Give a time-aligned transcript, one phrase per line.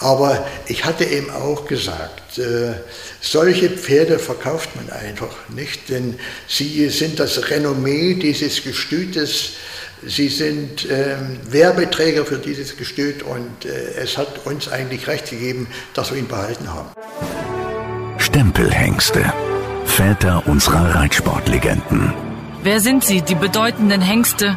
[0.00, 2.72] Aber ich hatte eben auch gesagt, äh,
[3.20, 6.18] solche Pferde verkauft man einfach nicht, denn
[6.48, 9.56] sie sind das Renommee dieses Gestütes,
[10.04, 11.16] sie sind äh,
[11.50, 16.28] Werbeträger für dieses Gestüt und äh, es hat uns eigentlich recht gegeben, dass wir ihn
[16.28, 16.88] behalten haben.
[18.16, 19.30] Stempelhengste,
[19.84, 22.14] Väter unserer Reitsportlegenden.
[22.62, 24.56] Wer sind sie, die bedeutenden Hengste,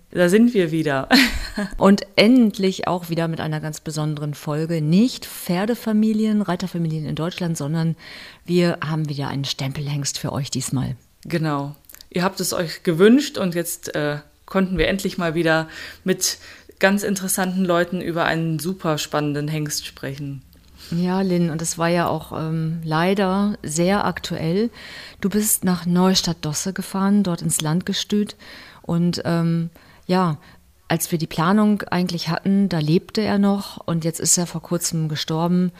[0.11, 1.07] Da sind wir wieder.
[1.77, 4.81] Und endlich auch wieder mit einer ganz besonderen Folge.
[4.81, 7.95] Nicht Pferdefamilien, Reiterfamilien in Deutschland, sondern
[8.45, 10.95] wir haben wieder einen Stempelhengst für euch diesmal.
[11.25, 11.75] Genau.
[12.09, 15.69] Ihr habt es euch gewünscht und jetzt äh, konnten wir endlich mal wieder
[16.03, 16.39] mit
[16.79, 20.41] ganz interessanten Leuten über einen super spannenden Hengst sprechen.
[20.89, 24.69] Ja, Lynn, und es war ja auch ähm, leider sehr aktuell.
[25.21, 28.35] Du bist nach Neustadt-Dosse gefahren, dort ins Landgestüt.
[28.81, 29.69] Und ähm,
[30.11, 30.37] ja,
[30.89, 34.61] als wir die Planung eigentlich hatten, da lebte er noch und jetzt ist er vor
[34.61, 35.71] kurzem gestorben.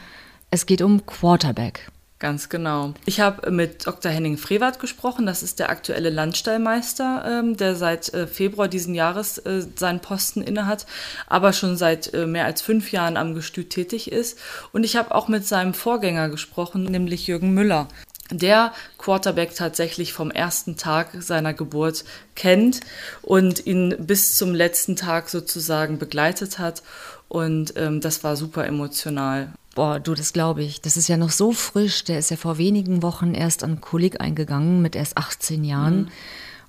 [0.50, 1.90] Es geht um Quarterback.
[2.18, 2.94] Ganz genau.
[3.04, 4.10] Ich habe mit Dr.
[4.10, 5.26] Henning Frevert gesprochen.
[5.26, 10.40] Das ist der aktuelle Landstallmeister, ähm, der seit äh, Februar diesen Jahres äh, seinen Posten
[10.40, 10.86] innehat,
[11.26, 14.38] aber schon seit äh, mehr als fünf Jahren am Gestüt tätig ist.
[14.72, 17.88] Und ich habe auch mit seinem Vorgänger gesprochen, nämlich Jürgen Müller
[18.32, 22.80] der Quarterback tatsächlich vom ersten Tag seiner Geburt kennt
[23.22, 26.82] und ihn bis zum letzten Tag sozusagen begleitet hat.
[27.28, 29.52] Und ähm, das war super emotional.
[29.74, 30.82] Boah, du, das glaube ich.
[30.82, 32.04] Das ist ja noch so frisch.
[32.04, 36.00] Der ist ja vor wenigen Wochen erst an Kolik eingegangen mit erst 18 Jahren.
[36.02, 36.08] Mhm.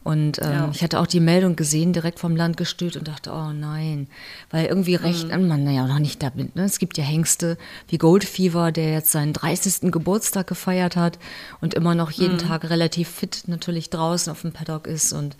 [0.04, 0.70] Und ähm, ja.
[0.74, 4.08] ich hatte auch die Meldung gesehen, direkt vom Land gestüt und dachte, oh nein,
[4.52, 5.48] weil irgendwie recht mhm.
[5.48, 6.56] man ja noch nicht damit.
[6.56, 6.64] Ne?
[6.64, 9.92] Es gibt ja Hengste wie Goldfever, der jetzt seinen 30.
[9.92, 11.20] Geburtstag gefeiert hat
[11.62, 12.40] und immer noch jeden mhm.
[12.40, 15.14] Tag relativ fit natürlich draußen auf dem Paddock ist.
[15.14, 15.38] Und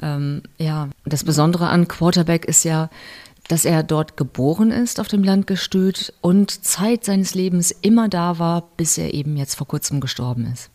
[0.00, 2.88] ähm, ja, das Besondere an Quarterback ist ja,
[3.48, 8.68] dass er dort geboren ist auf dem Landgestüt und Zeit seines Lebens immer da war,
[8.76, 10.70] bis er eben jetzt vor kurzem gestorben ist.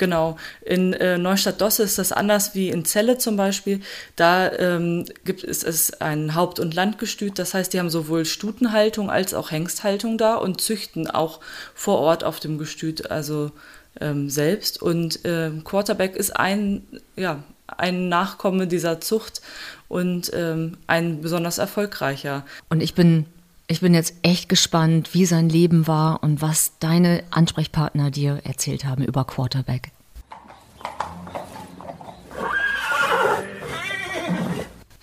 [0.00, 0.38] Genau.
[0.64, 3.80] In äh, Neustadt-Dosse ist das anders wie in Celle zum Beispiel.
[4.16, 7.38] Da ähm, gibt es, es ein Haupt- und Landgestüt.
[7.38, 11.40] Das heißt, die haben sowohl Stutenhaltung als auch Hengsthaltung da und züchten auch
[11.74, 13.52] vor Ort auf dem Gestüt, also
[14.00, 14.80] ähm, selbst.
[14.80, 16.82] Und äh, Quarterback ist ein,
[17.16, 19.42] ja, ein Nachkomme dieser Zucht
[19.88, 22.46] und ähm, ein besonders erfolgreicher.
[22.70, 23.26] Und ich bin
[23.70, 28.84] ich bin jetzt echt gespannt, wie sein Leben war und was deine Ansprechpartner dir erzählt
[28.84, 29.92] haben über Quarterback.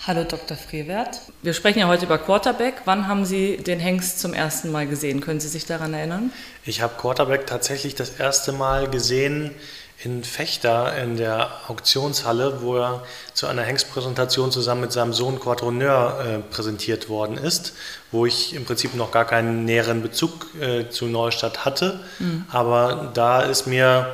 [0.06, 0.58] Hallo Dr.
[0.58, 1.22] Frevert.
[1.44, 2.82] Wir sprechen ja heute über Quarterback.
[2.84, 5.22] Wann haben Sie den Hengst zum ersten Mal gesehen?
[5.22, 6.34] Können Sie sich daran erinnern?
[6.66, 9.52] Ich habe Quarterback tatsächlich das erste Mal gesehen
[10.04, 13.04] in Fechter in der Auktionshalle, wo er
[13.34, 17.74] zu einer Hengstpräsentation zusammen mit seinem Sohn Quadroneur äh, präsentiert worden ist,
[18.12, 22.00] wo ich im Prinzip noch gar keinen näheren Bezug äh, zu Neustadt hatte.
[22.20, 22.46] Mhm.
[22.52, 24.14] Aber da ist mir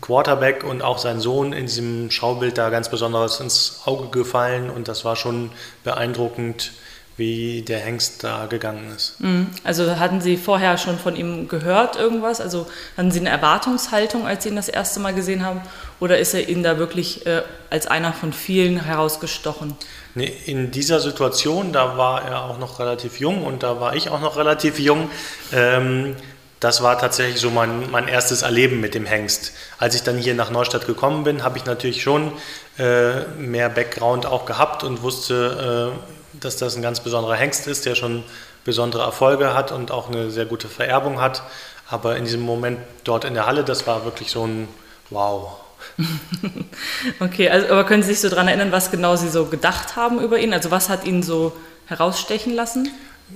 [0.00, 4.88] Quarterback und auch sein Sohn in diesem Schaubild da ganz besonders ins Auge gefallen und
[4.88, 5.50] das war schon
[5.84, 6.72] beeindruckend
[7.16, 9.20] wie der Hengst da gegangen ist.
[9.20, 9.48] Mhm.
[9.64, 12.40] Also hatten Sie vorher schon von ihm gehört irgendwas?
[12.40, 15.60] Also hatten Sie eine Erwartungshaltung, als Sie ihn das erste Mal gesehen haben?
[16.00, 19.76] Oder ist er Ihnen da wirklich äh, als einer von vielen herausgestochen?
[20.14, 24.10] Nee, in dieser Situation, da war er auch noch relativ jung und da war ich
[24.10, 25.10] auch noch relativ jung.
[25.52, 26.16] Ähm,
[26.60, 29.52] das war tatsächlich so mein, mein erstes Erleben mit dem Hengst.
[29.78, 32.30] Als ich dann hier nach Neustadt gekommen bin, habe ich natürlich schon
[32.78, 37.86] äh, mehr Background auch gehabt und wusste, äh, dass das ein ganz besonderer Hengst ist,
[37.86, 38.24] der schon
[38.64, 41.42] besondere Erfolge hat und auch eine sehr gute Vererbung hat.
[41.88, 44.68] Aber in diesem Moment dort in der Halle, das war wirklich so ein
[45.10, 45.58] Wow.
[47.20, 50.20] okay, also, aber können Sie sich so daran erinnern, was genau Sie so gedacht haben
[50.20, 50.54] über ihn?
[50.54, 51.52] Also was hat ihn so
[51.86, 52.88] herausstechen lassen?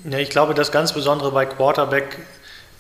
[0.09, 2.19] Ja, ich glaube, das ganz Besondere bei Quarterback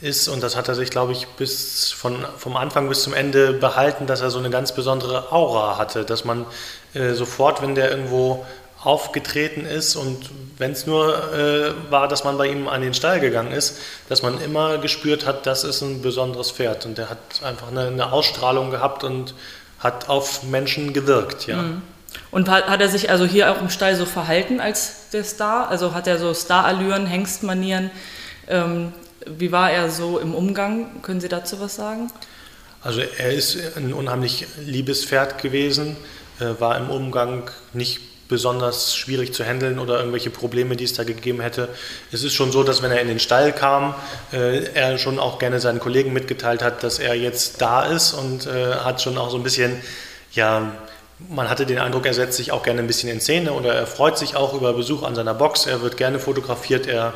[0.00, 3.53] ist, und das hat er sich, glaube ich, bis von, vom Anfang bis zum Ende
[3.53, 6.47] behalten, dass er so eine ganz besondere Aura hatte, dass man
[6.95, 8.45] äh, sofort, wenn der irgendwo
[8.87, 13.19] aufgetreten ist und wenn es nur äh, war, dass man bei ihm an den Stall
[13.19, 13.79] gegangen ist,
[14.09, 17.88] dass man immer gespürt hat, das ist ein besonderes Pferd und der hat einfach eine,
[17.88, 19.35] eine Ausstrahlung gehabt und
[19.81, 21.62] hat auf Menschen gewirkt, ja.
[21.62, 21.83] Mhm.
[22.31, 25.69] Und hat, hat, er sich also hier auch im Stall so verhalten als der Star?
[25.69, 27.91] Also hat er so Starallüren, Hengstmanieren?
[28.49, 28.93] Ähm,
[29.27, 31.03] wie war er so im Umgang?
[31.03, 32.11] Können Sie dazu was sagen?
[32.83, 35.97] Also er ist ein unheimlich liebes Pferd gewesen,
[36.38, 41.05] äh, war im Umgang nicht besonders schwierig zu handeln oder irgendwelche Probleme, die es da
[41.05, 41.69] gegeben hätte.
[42.12, 43.94] Es ist schon so, dass wenn er in den Stall kam,
[44.32, 48.46] äh, er schon auch gerne seinen Kollegen mitgeteilt hat, dass er jetzt da ist und
[48.46, 49.81] äh, hat schon auch so ein bisschen,
[50.32, 50.73] ja,
[51.28, 53.87] man hatte den Eindruck, er setzt sich auch gerne ein bisschen in Szene oder er
[53.87, 57.14] freut sich auch über Besuch an seiner Box, er wird gerne fotografiert, er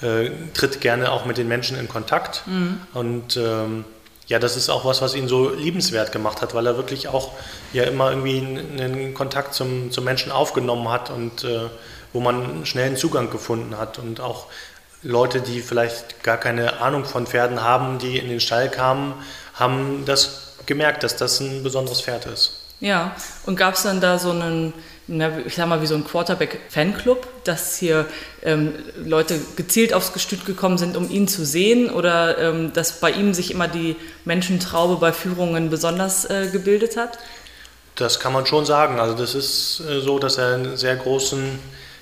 [0.00, 2.80] äh, tritt gerne auch mit den Menschen in Kontakt mhm.
[2.94, 3.84] und ähm,
[4.26, 7.32] ja, das ist auch was, was ihn so liebenswert gemacht hat, weil er wirklich auch
[7.72, 11.68] ja immer irgendwie einen Kontakt zum, zum Menschen aufgenommen hat und äh,
[12.12, 14.46] wo man schnell einen Zugang gefunden hat und auch
[15.02, 19.14] Leute, die vielleicht gar keine Ahnung von Pferden haben, die in den Stall kamen,
[19.54, 22.58] haben das gemerkt, dass das ein besonderes Pferd ist.
[22.80, 23.14] Ja,
[23.46, 24.72] und gab es dann da so einen
[25.08, 28.06] ich sag mal, wie so ein Quarterback-Fanclub, dass hier
[28.42, 33.10] ähm, Leute gezielt aufs Gestüt gekommen sind, um ihn zu sehen oder ähm, dass bei
[33.10, 37.18] ihm sich immer die Menschentraube bei Führungen besonders äh, gebildet hat?
[37.96, 39.00] Das kann man schon sagen.
[39.00, 41.58] Also das ist äh, so, dass er einen sehr großen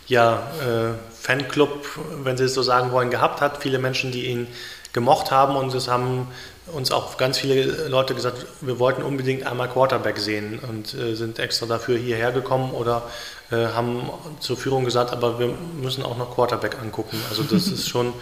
[0.06, 1.86] ja, äh, Fanclub,
[2.22, 3.62] wenn Sie es so sagen wollen, gehabt hat.
[3.62, 4.46] Viele Menschen, die ihn
[4.92, 6.28] gemocht haben und es haben
[6.72, 11.38] uns auch ganz viele Leute gesagt, wir wollten unbedingt einmal Quarterback sehen und äh, sind
[11.38, 13.02] extra dafür hierher gekommen oder
[13.50, 15.48] äh, haben zur Führung gesagt, aber wir
[15.80, 17.20] müssen auch noch Quarterback angucken.
[17.28, 18.12] Also das ist schon,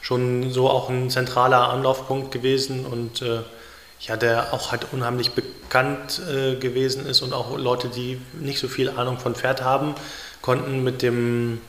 [0.00, 3.40] schon so auch ein zentraler Anlaufpunkt gewesen und äh,
[4.00, 8.68] ja, der auch halt unheimlich bekannt äh, gewesen ist und auch Leute, die nicht so
[8.68, 9.94] viel Ahnung von Pferd haben,
[10.42, 11.60] konnten mit dem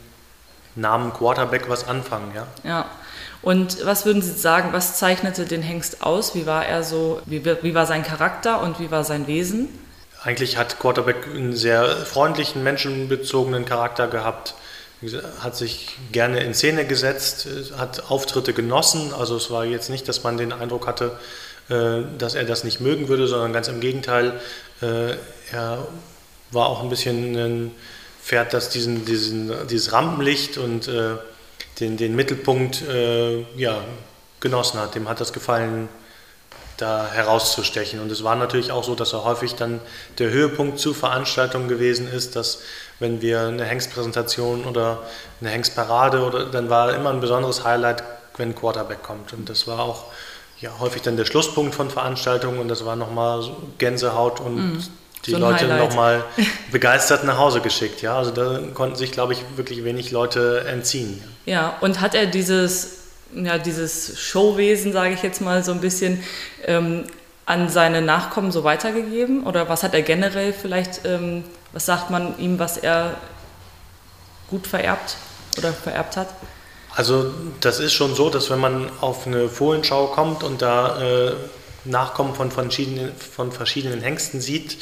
[0.74, 2.32] Namen Quarterback was anfangen.
[2.34, 2.46] Ja.
[2.64, 2.90] ja.
[3.42, 6.34] Und was würden Sie sagen, was zeichnete den Hengst aus?
[6.34, 9.68] Wie war er so, wie, wie war sein Charakter und wie war sein Wesen?
[10.22, 14.54] Eigentlich hat Quarterback einen sehr freundlichen, menschenbezogenen Charakter gehabt,
[15.40, 17.46] hat sich gerne in Szene gesetzt,
[17.76, 19.14] hat Auftritte genossen.
[19.16, 21.16] Also es war jetzt nicht, dass man den Eindruck hatte,
[21.68, 24.40] äh, dass er das nicht mögen würde, sondern ganz im Gegenteil,
[24.82, 25.12] äh,
[25.52, 25.86] er
[26.50, 27.70] war auch ein bisschen ein
[28.22, 31.16] Pferd, das diesen, diesen, dieses Rampenlicht und äh,
[31.80, 33.82] den, den Mittelpunkt äh, ja,
[34.40, 34.94] genossen hat.
[34.94, 35.88] Dem hat das gefallen,
[36.76, 38.00] da herauszustechen.
[38.00, 39.80] Und es war natürlich auch so, dass er häufig dann
[40.18, 42.60] der Höhepunkt zu Veranstaltungen gewesen ist, dass
[43.00, 45.02] wenn wir eine Hengstpräsentation oder
[45.40, 48.02] eine Hengstparade oder dann war immer ein besonderes Highlight,
[48.36, 49.32] wenn Quarterback kommt.
[49.32, 50.04] Und das war auch
[50.60, 53.48] ja, häufig dann der Schlusspunkt von Veranstaltungen und das war nochmal
[53.78, 54.82] Gänsehaut und mhm
[55.26, 56.24] die so Leute nochmal
[56.72, 58.02] begeistert nach Hause geschickt.
[58.02, 61.22] Ja, also da konnten sich, glaube ich, wirklich wenig Leute entziehen.
[61.46, 62.98] Ja, und hat er dieses,
[63.34, 66.22] ja, dieses Showwesen, sage ich jetzt mal so ein bisschen,
[66.66, 67.04] ähm,
[67.48, 69.46] an seine Nachkommen so weitergegeben?
[69.46, 73.14] Oder was hat er generell vielleicht, ähm, was sagt man ihm, was er
[74.50, 75.16] gut vererbt
[75.56, 76.28] oder vererbt hat?
[76.94, 81.32] Also das ist schon so, dass wenn man auf eine Fohlenschau kommt und da äh,
[81.84, 84.76] Nachkommen von verschiedenen, von verschiedenen Hengsten sieht,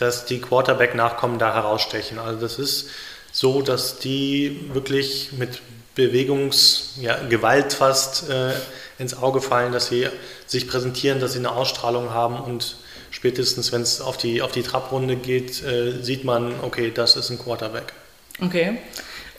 [0.00, 2.18] dass die Quarterback-Nachkommen da herausstechen.
[2.18, 2.88] Also das ist
[3.32, 5.60] so, dass die wirklich mit
[5.94, 8.52] Bewegungsgewalt ja, fast äh,
[8.98, 10.08] ins Auge fallen, dass sie
[10.46, 12.76] sich präsentieren, dass sie eine Ausstrahlung haben und
[13.10, 17.30] spätestens, wenn es auf die, auf die Trabrunde geht, äh, sieht man, okay, das ist
[17.30, 17.92] ein Quarterback.
[18.40, 18.78] Okay.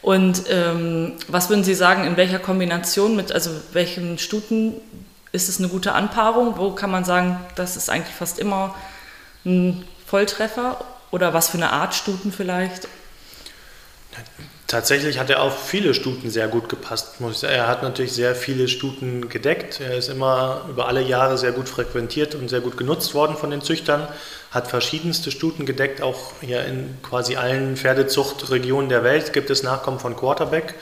[0.01, 4.73] Und ähm, was würden Sie sagen, in welcher Kombination mit, also welchen Stuten
[5.31, 6.57] ist es eine gute Anpaarung?
[6.57, 8.75] Wo kann man sagen, das ist eigentlich fast immer
[9.45, 12.89] ein Volltreffer oder was für eine Art Stuten vielleicht?
[14.67, 17.15] Tatsächlich hat er auf viele Stuten sehr gut gepasst.
[17.43, 19.79] Er hat natürlich sehr viele Stuten gedeckt.
[19.79, 23.51] Er ist immer über alle Jahre sehr gut frequentiert und sehr gut genutzt worden von
[23.51, 24.05] den Züchtern.
[24.51, 26.01] Hat verschiedenste Stuten gedeckt.
[26.01, 30.75] Auch hier in quasi allen Pferdezuchtregionen der Welt gibt es Nachkommen von Quarterback.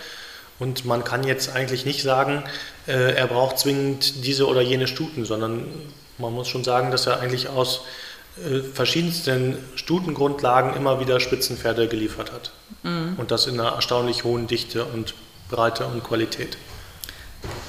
[0.58, 2.46] Und man kann jetzt eigentlich nicht sagen,
[2.88, 5.66] äh, er braucht zwingend diese oder jene Stuten, sondern
[6.18, 7.82] man muss schon sagen, dass er eigentlich aus
[8.74, 12.52] verschiedensten Stutengrundlagen immer wieder Spitzenpferde geliefert hat.
[12.84, 13.16] Mhm.
[13.18, 15.14] Und das in einer erstaunlich hohen Dichte und
[15.50, 16.58] Breite und Qualität.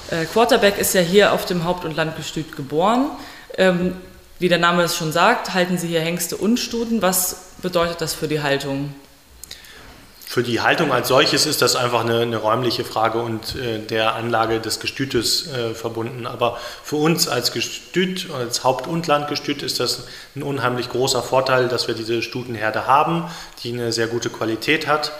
[0.09, 3.11] Äh, Quarterback ist ja hier auf dem Haupt- und Landgestüt geboren.
[3.57, 3.95] Ähm,
[4.39, 7.01] wie der Name es schon sagt, halten Sie hier Hengste und Stuten.
[7.01, 8.93] Was bedeutet das für die Haltung?
[10.31, 14.15] Für die Haltung als solches ist das einfach eine, eine räumliche Frage und äh, der
[14.15, 16.25] Anlage des Gestütes äh, verbunden.
[16.25, 20.05] Aber für uns als Gestüt, als Haupt- und Landgestüt ist das
[20.37, 23.25] ein unheimlich großer Vorteil, dass wir diese Stutenherde haben,
[23.61, 25.11] die eine sehr gute Qualität hat,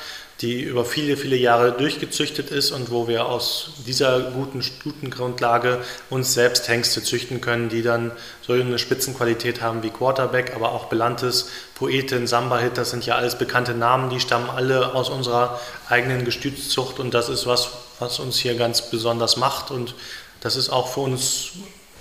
[0.41, 6.33] die über viele, viele Jahre durchgezüchtet ist und wo wir aus dieser guten Stutengrundlage uns
[6.33, 11.50] selbst Hengste züchten können, die dann so eine Spitzenqualität haben wie Quarterback, aber auch Belantes,
[11.75, 17.00] Poetin, Samba-Hit, das sind ja alles bekannte Namen, die stammen alle aus unserer eigenen Gestütszucht
[17.00, 17.69] und das ist was,
[18.00, 19.93] was uns hier ganz besonders macht und
[20.39, 21.51] das ist auch für uns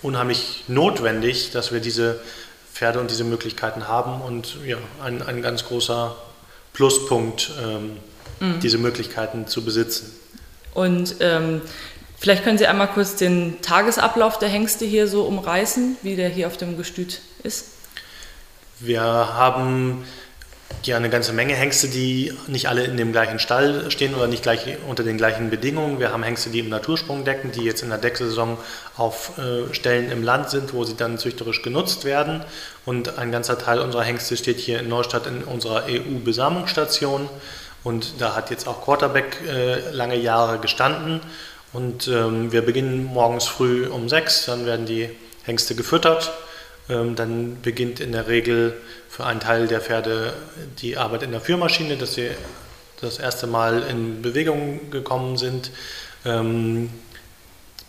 [0.00, 2.20] unheimlich notwendig, dass wir diese
[2.73, 6.16] Pferde und diese Möglichkeiten haben und ja, ein, ein ganz großer
[6.73, 7.99] Pluspunkt, ähm,
[8.40, 8.61] mhm.
[8.61, 10.12] diese Möglichkeiten zu besitzen.
[10.75, 11.62] Und ähm,
[12.18, 16.47] vielleicht können Sie einmal kurz den Tagesablauf der Hengste hier so umreißen, wie der hier
[16.47, 17.66] auf dem Gestüt ist.
[18.78, 20.04] Wir haben
[20.85, 24.42] ja eine ganze Menge Hengste, die nicht alle in dem gleichen Stall stehen oder nicht
[24.42, 25.99] gleich unter den gleichen Bedingungen.
[25.99, 28.56] Wir haben Hengste, die im Natursprung decken, die jetzt in der Decksaison
[28.97, 32.42] auf äh, Stellen im Land sind, wo sie dann züchterisch genutzt werden.
[32.87, 37.28] Und ein ganzer Teil unserer Hengste steht hier in Neustadt in unserer EU-Besamungsstation.
[37.82, 41.20] Und da hat jetzt auch Quarterback äh, lange Jahre gestanden.
[41.72, 45.08] Und ähm, wir beginnen morgens früh um sechs, dann werden die
[45.44, 46.32] Hengste gefüttert.
[46.88, 48.76] Ähm, dann beginnt in der Regel
[49.08, 50.32] für einen Teil der Pferde
[50.80, 52.30] die Arbeit in der Führmaschine, dass sie
[53.00, 55.70] das erste Mal in Bewegung gekommen sind.
[56.25, 56.90] Ähm,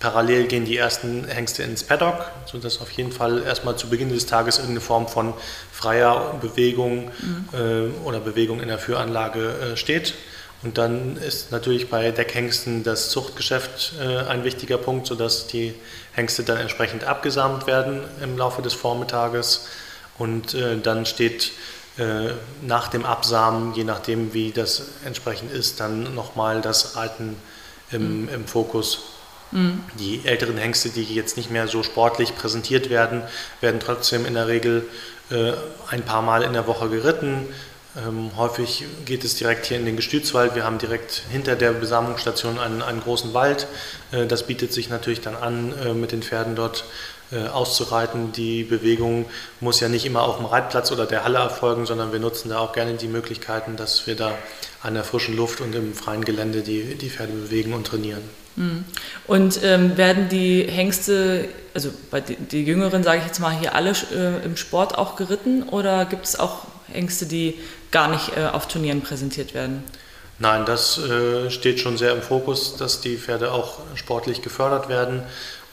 [0.01, 4.25] parallel gehen die ersten Hengste ins Paddock, sodass auf jeden Fall erstmal zu Beginn des
[4.25, 5.33] Tages irgendeine Form von
[5.71, 7.47] freier Bewegung mhm.
[7.53, 10.15] äh, oder Bewegung in der Führanlage äh, steht.
[10.63, 15.73] Und dann ist natürlich bei Deckhengsten das Zuchtgeschäft äh, ein wichtiger Punkt, sodass die
[16.13, 19.67] Hengste dann entsprechend abgesamt werden im Laufe des Vormittages.
[20.17, 21.51] Und äh, dann steht
[21.97, 22.31] äh,
[22.61, 27.37] nach dem Absamen, je nachdem wie das entsprechend ist, dann nochmal das Reiten
[27.91, 28.29] im, mhm.
[28.29, 28.99] im Fokus.
[29.99, 33.23] Die älteren Hengste, die jetzt nicht mehr so sportlich präsentiert werden,
[33.59, 34.87] werden trotzdem in der Regel
[35.29, 35.53] äh,
[35.89, 37.47] ein paar Mal in der Woche geritten.
[37.97, 40.55] Ähm, häufig geht es direkt hier in den Gestützwald.
[40.55, 43.67] Wir haben direkt hinter der Besamungsstation einen, einen großen Wald.
[44.13, 46.85] Äh, das bietet sich natürlich dann an, äh, mit den Pferden dort
[47.31, 48.31] äh, auszureiten.
[48.31, 49.25] Die Bewegung
[49.59, 52.59] muss ja nicht immer auf dem Reitplatz oder der Halle erfolgen, sondern wir nutzen da
[52.59, 54.37] auch gerne die Möglichkeiten, dass wir da
[54.81, 58.23] an der frischen Luft und im freien Gelände die, die Pferde bewegen und trainieren.
[58.55, 58.85] Mhm.
[59.27, 63.75] Und ähm, werden die Hengste, also bei die, die Jüngeren sage ich jetzt mal, hier
[63.75, 67.55] alle äh, im Sport auch geritten oder gibt es auch Hengste, die
[67.91, 69.83] gar nicht äh, auf Turnieren präsentiert werden?
[70.39, 75.23] Nein, das äh, steht schon sehr im Fokus, dass die Pferde auch sportlich gefördert werden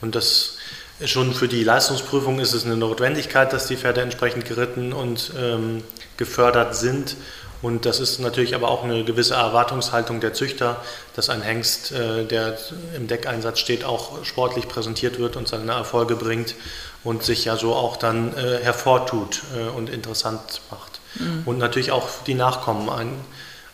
[0.00, 0.58] und das
[1.06, 5.84] Schon für die Leistungsprüfung ist es eine Notwendigkeit, dass die Pferde entsprechend geritten und ähm,
[6.16, 7.14] gefördert sind.
[7.60, 10.80] Und das ist natürlich aber auch eine gewisse Erwartungshaltung der Züchter,
[11.16, 12.56] dass ein Hengst, äh, der
[12.94, 16.54] im Deckeinsatz steht, auch sportlich präsentiert wird und seine Erfolge bringt
[17.02, 21.00] und sich ja so auch dann äh, hervortut äh, und interessant macht.
[21.16, 21.42] Mhm.
[21.46, 22.88] Und natürlich auch die Nachkommen.
[22.90, 23.12] Ein,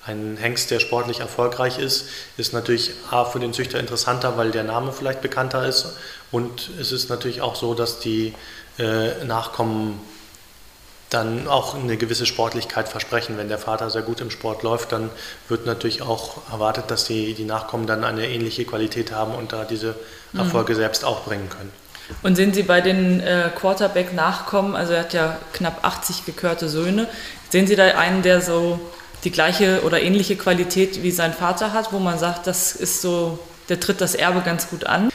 [0.06, 2.06] ein Hengst, der sportlich erfolgreich ist,
[2.38, 5.96] ist natürlich A für den Züchter interessanter, weil der Name vielleicht bekannter ist
[6.30, 8.34] und es ist natürlich auch so, dass die
[9.24, 10.00] Nachkommen
[11.14, 13.38] dann auch eine gewisse Sportlichkeit versprechen.
[13.38, 15.10] Wenn der Vater sehr gut im Sport läuft, dann
[15.48, 19.64] wird natürlich auch erwartet, dass die, die Nachkommen dann eine ähnliche Qualität haben und da
[19.64, 19.94] diese
[20.32, 20.40] mhm.
[20.40, 20.78] Erfolge mhm.
[20.78, 21.72] selbst auch bringen können.
[22.22, 27.06] Und sehen Sie bei den äh, Quarterback-Nachkommen, also er hat ja knapp 80 gekörte Söhne,
[27.48, 28.78] sehen Sie da einen, der so
[29.24, 33.38] die gleiche oder ähnliche Qualität wie sein Vater hat, wo man sagt, das ist so,
[33.70, 35.10] der tritt das Erbe ganz gut an?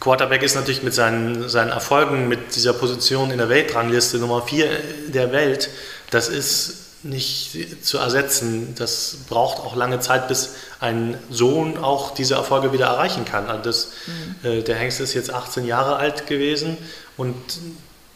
[0.00, 4.68] Quarterback ist natürlich mit seinen, seinen Erfolgen, mit dieser Position in der Weltrangliste Nummer 4
[5.08, 5.68] der Welt,
[6.10, 8.74] das ist nicht zu ersetzen.
[8.76, 13.46] Das braucht auch lange Zeit, bis ein Sohn auch diese Erfolge wieder erreichen kann.
[13.46, 13.88] Also das,
[14.42, 14.48] mhm.
[14.48, 16.76] äh, der Hengst ist jetzt 18 Jahre alt gewesen
[17.16, 17.34] und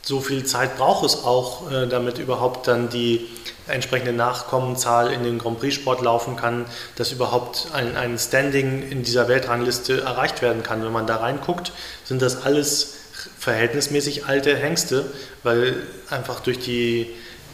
[0.04, 3.26] so viel Zeit braucht es auch, äh, damit überhaupt dann die
[3.66, 9.28] entsprechende Nachkommenzahl in den Grand Prix-Sport laufen kann, dass überhaupt ein, ein Standing in dieser
[9.28, 10.84] Weltrangliste erreicht werden kann.
[10.84, 11.72] Wenn man da reinguckt,
[12.04, 12.96] sind das alles
[13.38, 15.06] verhältnismäßig alte Hengste,
[15.42, 15.76] weil
[16.10, 17.08] einfach durch die,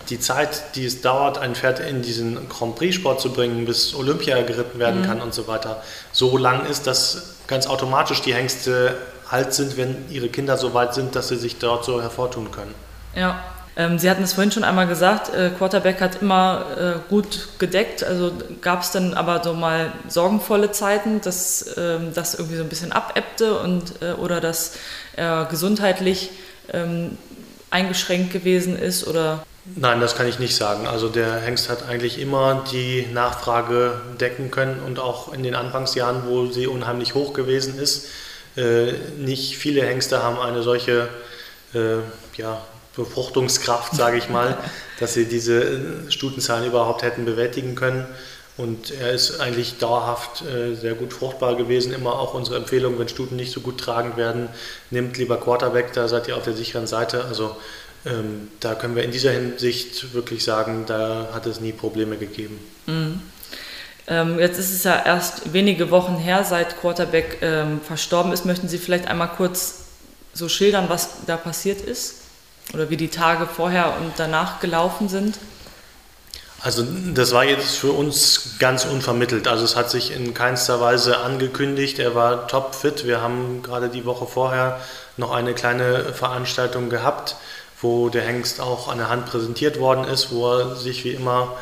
[0.09, 4.43] die Zeit, die es dauert, ein Pferd in diesen Grand Prix-Sport zu bringen, bis Olympia
[4.43, 5.07] geritten werden mhm.
[5.07, 8.97] kann und so weiter, so lang ist, dass ganz automatisch die Hengste
[9.31, 12.75] alt sind, wenn ihre Kinder so weit sind, dass sie sich dort so hervortun können.
[13.15, 13.41] Ja,
[13.77, 18.03] ähm, Sie hatten es vorhin schon einmal gesagt, äh, Quarterback hat immer äh, gut gedeckt.
[18.03, 22.69] Also gab es dann aber so mal sorgenvolle Zeiten, dass ähm, das irgendwie so ein
[22.69, 24.75] bisschen abebbte und, äh, oder dass
[25.15, 26.31] er gesundheitlich
[26.73, 27.17] ähm,
[27.71, 29.45] eingeschränkt gewesen ist oder
[29.77, 30.87] Nein, das kann ich nicht sagen.
[30.87, 36.23] Also der Hengst hat eigentlich immer die Nachfrage decken können und auch in den Anfangsjahren,
[36.27, 38.07] wo sie unheimlich hoch gewesen ist.
[38.61, 41.09] Äh, nicht viele Hengste haben eine solche
[41.73, 41.99] äh,
[42.37, 42.61] ja,
[42.95, 44.59] Befruchtungskraft, sage ich mal,
[45.01, 48.07] dass sie diese Stutenzahlen überhaupt hätten bewältigen können.
[48.57, 51.95] Und er ist eigentlich dauerhaft äh, sehr gut fruchtbar gewesen.
[51.95, 54.51] Immer auch unsere Empfehlung, wenn Stuten nicht so gut tragend werden,
[54.91, 57.25] nimmt lieber Quarterback, da seid ihr auf der sicheren Seite.
[57.25, 57.57] Also
[58.05, 62.59] ähm, da können wir in dieser Hinsicht wirklich sagen, da hat es nie Probleme gegeben.
[62.87, 63.23] Mhm.
[64.11, 68.45] Ähm, jetzt ist es ja erst wenige Wochen her, seit Quarterback ähm, verstorben ist.
[68.45, 69.85] Möchten Sie vielleicht einmal kurz
[70.35, 72.17] so schildern, was da passiert ist?
[72.75, 75.39] Oder wie die Tage vorher und danach gelaufen sind?
[76.63, 79.49] Also das war jetzt für uns ganz unvermittelt.
[79.49, 81.99] Also es hat sich in keinster Weise angekündigt.
[82.01, 83.07] Er war topfit.
[83.07, 84.81] Wir haben gerade die Woche vorher
[85.17, 87.37] noch eine kleine Veranstaltung gehabt
[87.83, 91.57] wo der Hengst auch an der Hand präsentiert worden ist, wo er sich wie immer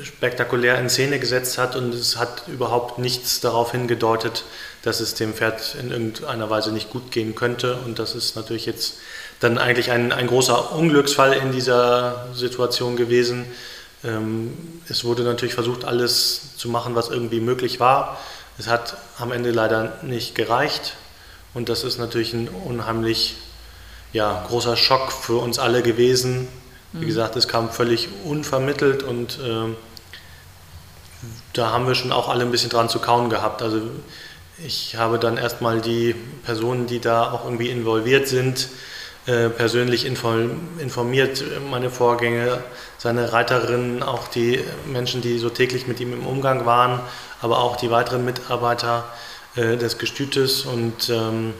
[0.00, 4.44] spektakulär in Szene gesetzt hat und es hat überhaupt nichts darauf hingedeutet,
[4.82, 8.64] dass es dem Pferd in irgendeiner Weise nicht gut gehen könnte und das ist natürlich
[8.64, 8.94] jetzt
[9.40, 13.44] dann eigentlich ein, ein großer Unglücksfall in dieser Situation gewesen.
[14.02, 14.56] Ähm,
[14.88, 18.18] es wurde natürlich versucht, alles zu machen, was irgendwie möglich war.
[18.58, 20.94] Es hat am Ende leider nicht gereicht
[21.52, 23.36] und das ist natürlich ein unheimlich
[24.12, 26.48] ja, großer Schock für uns alle gewesen.
[26.92, 29.74] Wie gesagt, es kam völlig unvermittelt und äh,
[31.54, 33.62] da haben wir schon auch alle ein bisschen dran zu kauen gehabt.
[33.62, 33.80] Also
[34.64, 38.68] ich habe dann erstmal die Personen, die da auch irgendwie involviert sind,
[39.26, 42.62] äh, persönlich informiert, meine Vorgänge,
[42.98, 47.00] seine Reiterinnen, auch die Menschen, die so täglich mit ihm im Umgang waren,
[47.40, 49.04] aber auch die weiteren Mitarbeiter
[49.56, 51.54] äh, des Gestütes und ähm,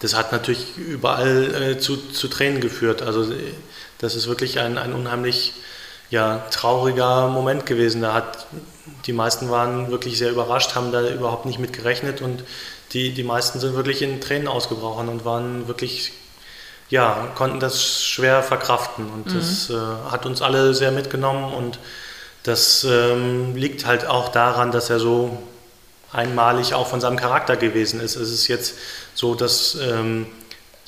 [0.00, 3.02] das hat natürlich überall äh, zu, zu Tränen geführt.
[3.02, 3.26] Also
[3.98, 5.52] das ist wirklich ein, ein unheimlich
[6.10, 8.02] ja, trauriger Moment gewesen.
[8.02, 8.46] Da hat,
[9.06, 12.44] die meisten waren wirklich sehr überrascht, haben da überhaupt nicht mit gerechnet und
[12.92, 16.12] die, die meisten sind wirklich in Tränen ausgebrochen und waren wirklich,
[16.88, 19.10] ja, konnten das schwer verkraften.
[19.10, 19.34] Und mhm.
[19.34, 19.74] das äh,
[20.10, 21.78] hat uns alle sehr mitgenommen und
[22.44, 25.42] das ähm, liegt halt auch daran, dass er so
[26.12, 28.16] einmalig auch von seinem Charakter gewesen ist.
[28.16, 28.76] Es ist jetzt
[29.14, 30.26] so, dass ähm,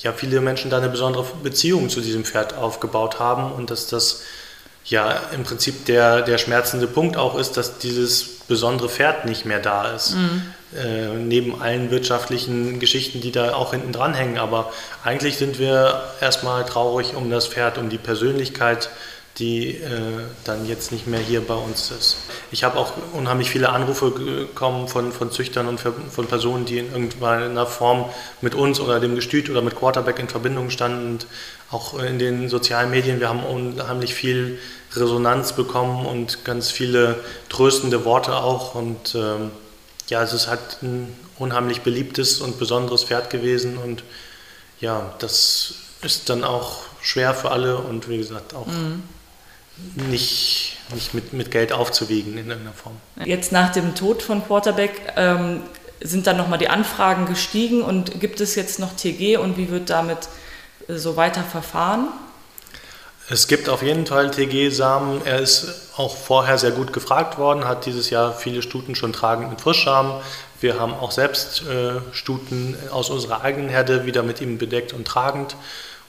[0.03, 4.21] ja viele Menschen da eine besondere Beziehung zu diesem Pferd aufgebaut haben und dass das
[4.85, 9.59] ja im Prinzip der, der schmerzende Punkt auch ist, dass dieses besondere Pferd nicht mehr
[9.59, 10.15] da ist.
[10.15, 10.41] Mhm.
[10.75, 14.37] Äh, neben allen wirtschaftlichen Geschichten, die da auch hinten dran hängen.
[14.37, 14.71] Aber
[15.03, 18.89] eigentlich sind wir erstmal traurig um das Pferd, um die Persönlichkeit
[19.37, 19.89] die äh,
[20.43, 22.17] dann jetzt nicht mehr hier bei uns ist.
[22.53, 26.91] Ich habe auch unheimlich viele Anrufe bekommen von, von Züchtern und von Personen, die in
[26.91, 28.09] irgendeiner Form
[28.41, 31.13] mit uns oder dem Gestüt oder mit Quarterback in Verbindung standen.
[31.13, 31.27] Und
[31.71, 34.59] auch in den sozialen Medien, wir haben unheimlich viel
[34.93, 37.15] Resonanz bekommen und ganz viele
[37.47, 38.75] tröstende Worte auch.
[38.75, 39.51] Und ähm,
[40.09, 43.77] ja, es ist halt ein unheimlich beliebtes und besonderes Pferd gewesen.
[43.77, 44.03] Und
[44.81, 48.67] ja, das ist dann auch schwer für alle und wie gesagt auch.
[48.67, 49.03] Mhm
[49.95, 52.97] nicht, nicht mit, mit Geld aufzuwiegen in irgendeiner Form.
[53.25, 55.61] Jetzt nach dem Tod von Quarterback ähm,
[56.01, 59.89] sind dann nochmal die Anfragen gestiegen und gibt es jetzt noch TG und wie wird
[59.89, 60.29] damit
[60.87, 62.07] äh, so weiter verfahren?
[63.29, 65.25] Es gibt auf jeden Fall TG-Samen.
[65.25, 69.49] Er ist auch vorher sehr gut gefragt worden, hat dieses Jahr viele Stuten schon tragend
[69.49, 70.13] mit Frischsamen.
[70.59, 75.07] Wir haben auch selbst äh, Stuten aus unserer eigenen Herde wieder mit ihm bedeckt und
[75.07, 75.55] tragend.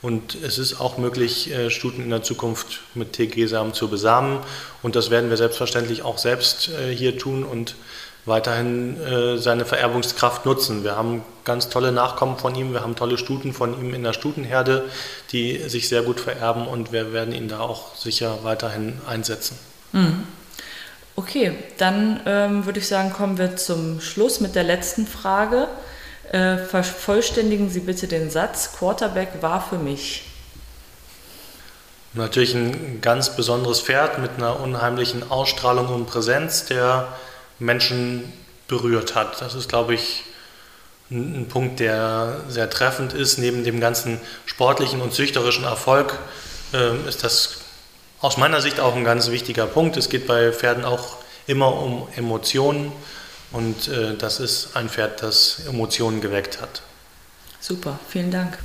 [0.03, 4.41] Und es ist auch möglich, äh, Stuten in der Zukunft mit TG-Samen zu besamen.
[4.83, 7.77] Und das werden wir selbstverständlich auch selbst äh, hier tun und
[8.25, 10.85] weiterhin äh, seine Vererbungskraft nutzen.
[10.85, 14.13] Wir haben ganz tolle Nachkommen von ihm, wir haben tolle Stuten von ihm in der
[14.13, 14.85] Stutenherde,
[15.33, 19.59] die sich sehr gut vererben und wir werden ihn da auch sicher weiterhin einsetzen.
[19.93, 20.25] Mhm.
[21.15, 25.69] Okay, dann ähm, würde ich sagen, kommen wir zum Schluss mit der letzten Frage.
[26.33, 30.25] Äh, vervollständigen Sie bitte den Satz, Quarterback war für mich.
[32.15, 37.09] Natürlich ein ganz besonderes Pferd mit einer unheimlichen Ausstrahlung und Präsenz, der
[37.59, 38.33] Menschen
[38.67, 39.43] berührt hat.
[39.43, 40.25] Das ist, glaube ich,
[41.11, 43.37] ein, Punkt, der sehr treffend ist.
[43.37, 46.19] Neben dem ganzen sportlichen und züchterischen Erfolg
[46.73, 47.59] äh, ist das
[48.23, 49.99] aus meiner Sicht auch ein ganz wichtiger Punkt.
[49.99, 51.17] Es geht bei Pferden auch
[51.47, 52.91] immer um Emotionen.
[53.53, 56.83] Und äh, das ist ein Pferd, das Emotionen geweckt hat.
[57.61, 58.59] Super, vielen Dank.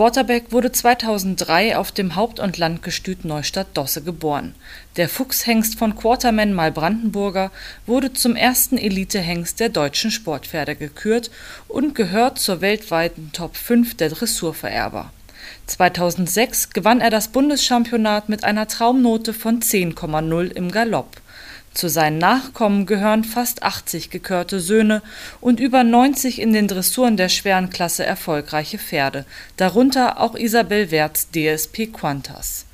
[0.00, 4.54] Quarterback wurde 2003 auf dem Haupt- und Landgestüt Neustadt-Dosse geboren.
[4.96, 7.50] Der Fuchshengst von Quarterman Malbrandenburger
[7.86, 11.30] wurde zum ersten Elitehengst der deutschen Sportpferde gekürt
[11.68, 15.12] und gehört zur weltweiten Top 5 der Dressurvererber.
[15.66, 21.20] 2006 gewann er das Bundeschampionat mit einer Traumnote von 10,0 im Galopp.
[21.72, 25.02] Zu seinen Nachkommen gehören fast 80 gekörte Söhne
[25.40, 29.24] und über 90 in den Dressuren der schweren Klasse erfolgreiche Pferde,
[29.56, 32.66] darunter auch Isabel Werts DSP Quantas.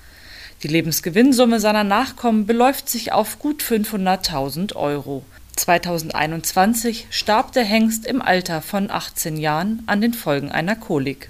[0.63, 5.25] Die Lebensgewinnsumme seiner Nachkommen beläuft sich auf gut 500.000 Euro.
[5.57, 11.29] 2021 starb der Hengst im Alter von 18 Jahren an den Folgen einer Kolik.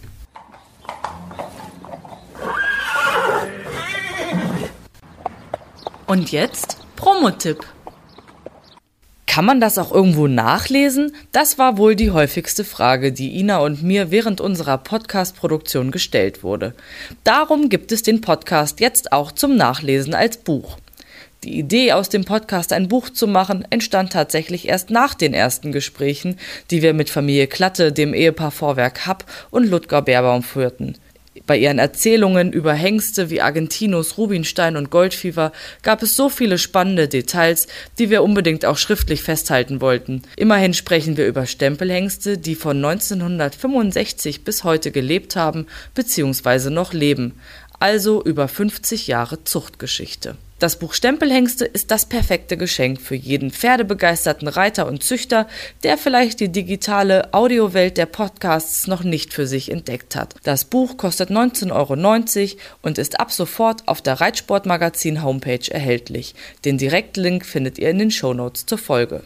[6.07, 7.66] Und jetzt Promotipp.
[9.27, 11.14] Kann man das auch irgendwo nachlesen?
[11.33, 16.75] Das war wohl die häufigste Frage, die Ina und mir während unserer Podcast-Produktion gestellt wurde.
[17.22, 20.79] Darum gibt es den Podcast jetzt auch zum Nachlesen als Buch.
[21.46, 25.70] Die Idee, aus dem Podcast ein Buch zu machen, entstand tatsächlich erst nach den ersten
[25.70, 26.40] Gesprächen,
[26.72, 30.98] die wir mit Familie Klatte, dem Ehepaar Vorwerk Happ und Ludger Beerbaum führten.
[31.46, 37.06] Bei ihren Erzählungen über Hengste wie Argentinos, Rubinstein und Goldfieber gab es so viele spannende
[37.06, 37.68] Details,
[38.00, 40.22] die wir unbedingt auch schriftlich festhalten wollten.
[40.35, 46.70] Immerhin sprechen wir über Stempelhengste, die von 1965 bis heute gelebt haben bzw.
[46.70, 47.35] noch leben,
[47.78, 50.37] also über 50 Jahre Zuchtgeschichte.
[50.59, 55.47] Das Buch Stempelhengste ist das perfekte Geschenk für jeden pferdebegeisterten Reiter und Züchter,
[55.83, 60.35] der vielleicht die digitale Audiowelt der Podcasts noch nicht für sich entdeckt hat.
[60.45, 66.35] Das Buch kostet 19,90 Euro und ist ab sofort auf der Reitsportmagazin Homepage erhältlich.
[66.64, 69.25] Den Direktlink findet ihr in den Shownotes zur Folge.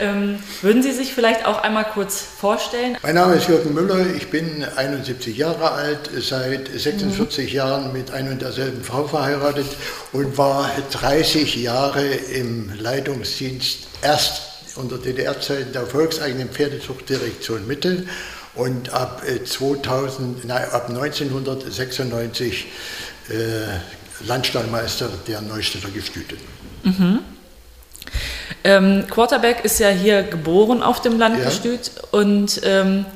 [0.00, 2.96] Ähm, würden Sie sich vielleicht auch einmal kurz vorstellen?
[3.02, 7.56] Mein Name ist Jürgen Müller, ich bin 71 Jahre alt, seit 46 mhm.
[7.56, 9.66] Jahren mit ein und derselben Frau verheiratet
[10.12, 14.42] und war 30 Jahre im Leitungsdienst erst
[14.76, 18.04] unter DDR-Zeiten der volkseigenen Pferdezuchtdirektion Mitte
[18.54, 22.66] und ab 2000, äh, nein, ab 1996
[23.28, 26.36] äh, Landstallmeister der Neustädter Gestüte.
[26.82, 27.20] Mhm.
[28.64, 32.02] Ähm, Quarterback ist ja hier geboren auf dem Landgestüt ja.
[32.18, 33.06] und ähm,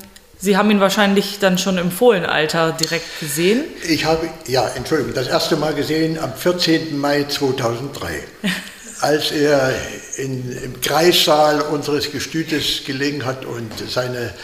[0.43, 3.63] Sie haben ihn wahrscheinlich dann schon im Fohlenalter direkt gesehen.
[3.89, 6.99] Ich habe, ja, Entschuldigung, das erste Mal gesehen am 14.
[6.99, 8.25] Mai 2003,
[9.01, 9.73] als er
[10.17, 14.35] in, im Kreissaal unseres Gestütes gelegen hat und seine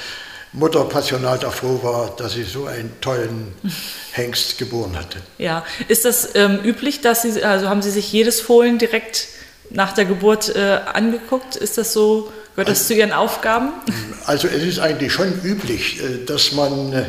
[0.53, 3.53] Mutter passionat froh war, dass sie so einen tollen
[4.13, 5.19] Hengst geboren hatte.
[5.37, 9.27] Ja, ist das ähm, üblich, dass Sie, also haben Sie sich jedes Fohlen direkt
[9.71, 11.57] nach der Geburt äh, angeguckt?
[11.57, 13.73] Ist das so, gehört das also, zu Ihren Aufgaben?
[14.27, 17.05] Also es ist eigentlich schon üblich, äh, dass man, äh,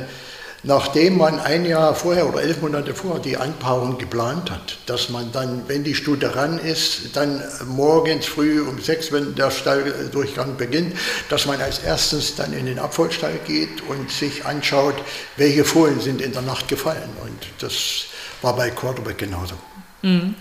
[0.63, 5.32] nachdem man ein Jahr vorher oder elf Monate vorher die Anpaarung geplant hat, dass man
[5.32, 10.95] dann, wenn die Stute ran ist, dann morgens früh um sechs, wenn der Stalldurchgang beginnt,
[11.30, 14.95] dass man als erstes dann in den Abfallstall geht und sich anschaut,
[15.38, 17.10] welche Fohlen sind in der Nacht gefallen.
[17.24, 18.06] Und das
[18.41, 19.56] war bei Quarterback genauso.
[20.02, 20.36] Mhm.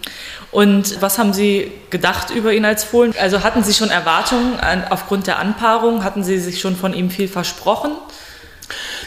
[0.50, 3.14] Und was haben Sie gedacht über ihn als Fohlen?
[3.20, 4.58] Also hatten Sie schon Erwartungen
[4.90, 6.04] aufgrund der Anpaarung?
[6.04, 7.92] Hatten Sie sich schon von ihm viel versprochen?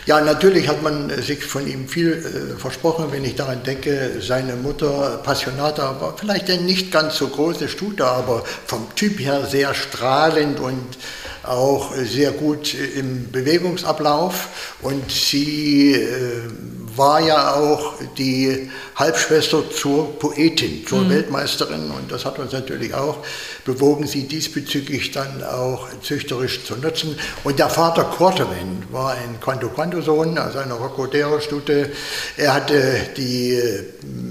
[0.07, 4.55] Ja, natürlich hat man sich von ihm viel äh, versprochen, wenn ich daran denke, seine
[4.55, 9.75] Mutter Passionata war vielleicht eine nicht ganz so große Stute, aber vom Typ her sehr
[9.75, 10.97] strahlend und
[11.43, 14.75] auch sehr gut im Bewegungsablauf.
[14.81, 16.49] Und sie äh,
[16.95, 21.09] war ja auch die Halbschwester zur Poetin, zur mhm.
[21.09, 23.17] Weltmeisterin und das hat uns natürlich auch
[23.65, 27.17] bewogen, sie diesbezüglich dann auch züchterisch zu nutzen.
[27.43, 31.91] Und der Vater Quarterman war ein Quanto-Quanto-Sohn, also eine Roccodero-Stute.
[32.37, 33.59] Er hatte die,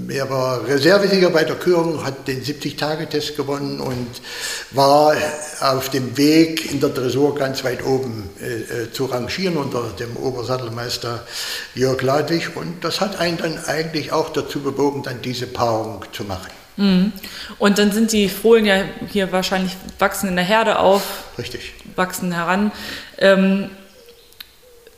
[0.09, 4.21] er war Reservesieger bei der Kürung, hat den 70-Tage-Test gewonnen und
[4.71, 5.15] war
[5.61, 10.17] auf dem Weg in der Dressur ganz weit oben äh, äh zu rangieren unter dem
[10.17, 11.25] Obersattelmeister
[11.75, 16.23] Jörg Ladwig und das hat einen dann eigentlich auch dazu bewogen, dann diese Paarung zu
[16.23, 16.51] machen.
[16.77, 17.11] Mhm.
[17.59, 21.03] Und dann sind die Fohlen ja hier wahrscheinlich wachsen in der Herde auf.
[21.37, 21.73] Richtig.
[21.95, 22.71] Wachsen heran.
[23.17, 23.69] Ähm,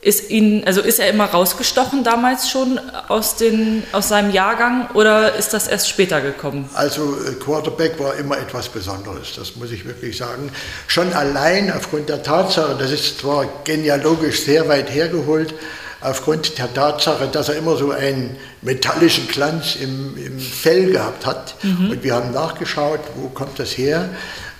[0.04, 5.34] ist ihn, also ist er immer rausgestochen damals schon aus, den, aus seinem Jahrgang oder
[5.34, 6.68] ist das erst später gekommen?
[6.74, 10.50] Also äh, Quarterback war immer etwas Besonderes, das muss ich wirklich sagen.
[10.88, 15.54] Schon allein aufgrund der Tatsache, das ist zwar genealogisch sehr weit hergeholt,
[16.04, 21.56] aufgrund der Tatsache, dass er immer so einen metallischen Glanz im, im Fell gehabt hat.
[21.62, 21.90] Mhm.
[21.90, 24.10] Und wir haben nachgeschaut, wo kommt das her?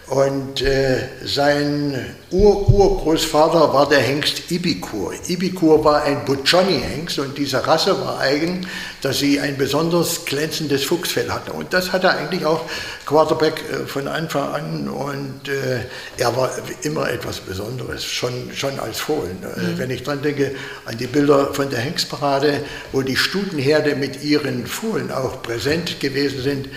[0.07, 5.15] Und äh, sein Ur-Urgroßvater war der Hengst Ibikur.
[5.29, 8.67] Ibikur war ein Buccioni-Hengst und diese Rasse war eigen,
[9.01, 11.55] dass sie ein besonders glänzendes Fuchsfell hatte.
[11.55, 12.67] Und das hatte eigentlich auch
[13.07, 15.87] Quarterback äh, von Anfang an und äh,
[16.19, 16.51] er war
[16.83, 19.39] immer etwas Besonderes, schon, schon als Fohlen.
[19.43, 19.79] Äh, mhm.
[19.79, 22.63] Wenn ich dran denke an die Bilder von der Hengstparade,
[22.93, 26.69] wo die Stutenherde mit ihren Fohlen auch präsent gewesen sind,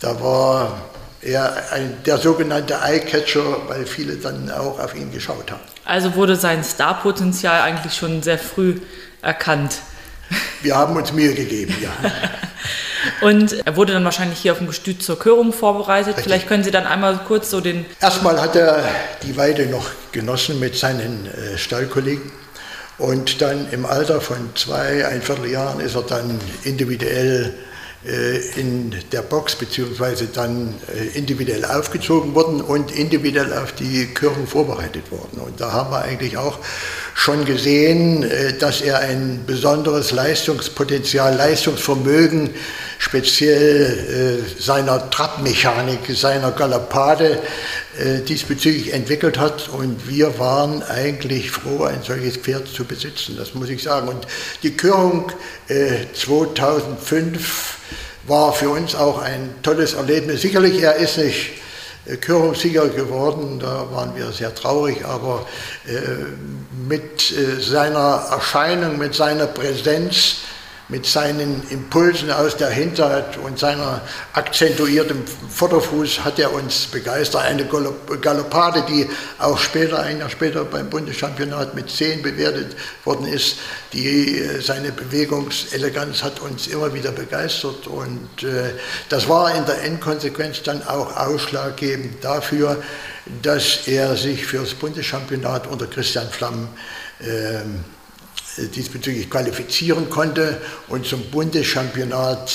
[0.00, 0.90] da war
[1.24, 5.62] er ein, der sogenannte Eyecatcher, weil viele dann auch auf ihn geschaut haben.
[5.84, 8.80] Also wurde sein Starpotenzial eigentlich schon sehr früh
[9.22, 9.78] erkannt.
[10.62, 11.90] Wir haben uns Mühe gegeben, ja.
[13.20, 16.08] Und er wurde dann wahrscheinlich hier auf dem Gestüt zur Körung vorbereitet.
[16.08, 16.24] Richtig.
[16.24, 17.84] Vielleicht können Sie dann einmal kurz so den.
[18.00, 18.82] Erstmal hat er
[19.22, 22.32] die Weide noch genossen mit seinen äh, Stallkollegen.
[22.96, 27.52] Und dann im Alter von zwei, ein Vierteljahren ist er dann individuell
[28.04, 35.10] in der Box beziehungsweise dann äh, individuell aufgezogen worden und individuell auf die Körung vorbereitet
[35.10, 35.40] worden.
[35.40, 36.58] Und da haben wir eigentlich auch
[37.14, 42.50] schon gesehen, äh, dass er ein besonderes Leistungspotenzial, Leistungsvermögen
[43.04, 47.38] speziell seiner Trabmechanik, seiner Galopade
[48.26, 49.68] diesbezüglich entwickelt hat.
[49.68, 54.08] Und wir waren eigentlich froh, ein solches Pferd zu besitzen, das muss ich sagen.
[54.08, 54.26] Und
[54.62, 55.30] die Körung
[55.68, 57.78] 2005
[58.26, 60.42] war für uns auch ein tolles Erlebnis.
[60.42, 61.52] Sicherlich, er ist nicht
[62.06, 65.46] äh, Körungssieger geworden, da waren wir sehr traurig, aber
[65.86, 65.90] äh,
[66.88, 70.38] mit äh, seiner Erscheinung, mit seiner Präsenz,
[70.88, 74.02] mit seinen Impulsen aus der Hinterhand und seiner
[74.34, 77.42] akzentuierten Vorderfuß hat er uns begeistert.
[77.42, 83.56] Eine Galoppade, die auch später, ein Jahr später beim Bundeschampionat mit 10 bewertet worden ist,
[83.94, 88.72] die, äh, seine Bewegungseleganz hat uns immer wieder begeistert und äh,
[89.08, 92.82] das war in der Endkonsequenz dann auch ausschlaggebend dafür,
[93.40, 96.68] dass er sich für das Bundeschampionat unter Christian Flamm
[97.20, 97.60] äh,
[98.56, 100.60] diesbezüglich qualifizieren konnte.
[100.88, 102.50] Und zum Bundeschampionat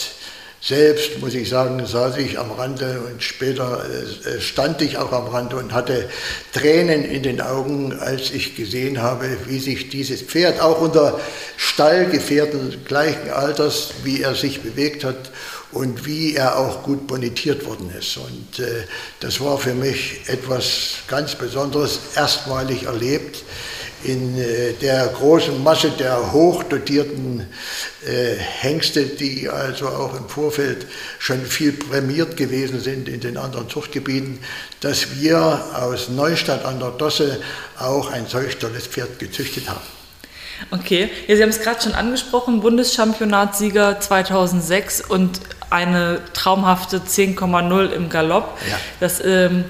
[0.61, 5.27] selbst, muss ich sagen, saß ich am Rande und später äh, stand ich auch am
[5.27, 6.09] Rande und hatte
[6.51, 11.19] Tränen in den Augen, als ich gesehen habe, wie sich dieses Pferd auch unter
[11.55, 15.31] Stallgefährten gleichen Alters, wie er sich bewegt hat
[15.71, 18.17] und wie er auch gut bonitiert worden ist.
[18.17, 18.83] Und äh,
[19.21, 23.43] das war für mich etwas ganz Besonderes, erstmalig erlebt
[24.03, 27.47] in äh, der großen Masse der hochdotierten
[28.05, 30.85] äh, Hengste, die also auch im Vorfeld
[31.17, 34.39] schon viel prämiert gewesen sind in den anderen Zuchtgebieten,
[34.81, 37.41] dass wir aus Neustadt an der Dosse
[37.77, 39.81] auch ein solch tolles Pferd gezüchtet haben.
[40.71, 48.09] Okay, ja, Sie haben es gerade schon angesprochen, Bundeschampionatssieger 2006 und eine traumhafte 10,0 im
[48.09, 48.57] Galopp.
[48.69, 48.77] Ja.
[48.99, 49.65] Das ähm,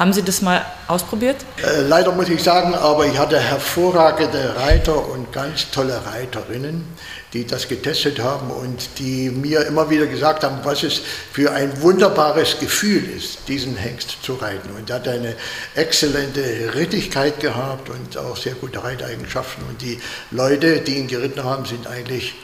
[0.00, 1.36] haben Sie das mal ausprobiert?
[1.62, 6.86] Äh, leider muss ich sagen, aber ich hatte hervorragende Reiter und ganz tolle Reiterinnen,
[7.34, 11.82] die das getestet haben und die mir immer wieder gesagt haben, was es für ein
[11.82, 14.70] wunderbares Gefühl ist, diesen Hengst zu reiten.
[14.74, 15.36] Und er hat eine
[15.74, 19.62] exzellente Rittigkeit gehabt und auch sehr gute Reiteigenschaften.
[19.68, 22.34] Und die Leute, die ihn geritten haben, sind eigentlich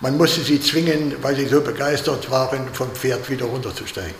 [0.00, 4.14] man musste sie zwingen, weil sie so begeistert waren, vom Pferd wieder runterzusteigen.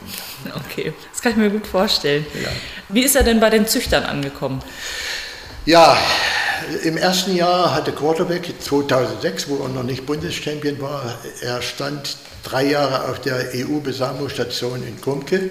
[0.55, 2.27] Okay, das kann ich mir gut vorstellen.
[2.35, 2.49] Ja.
[2.89, 4.63] Wie ist er denn bei den Züchtern angekommen?
[5.67, 5.97] Ja,
[6.83, 12.65] im ersten Jahr hatte Quarterback 2006, wo er noch nicht Bundeschampion war, er stand drei
[12.65, 15.51] Jahre auf der EU-Besamungsstation in Kumke.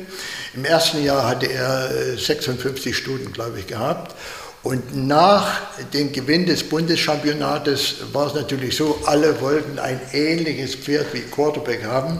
[0.54, 4.16] Im ersten Jahr hatte er 56 Stunden, glaube ich, gehabt
[4.64, 5.62] und nach
[5.94, 11.86] dem Gewinn des Bundeschampionates war es natürlich so, alle wollten ein ähnliches Pferd wie Quarterback
[11.86, 12.20] haben.